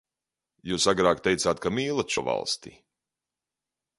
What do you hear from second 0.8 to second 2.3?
agrāk teicāt, ka mīlat šo